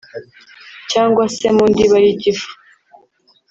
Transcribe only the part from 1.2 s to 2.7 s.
se mu ndiba y’igifu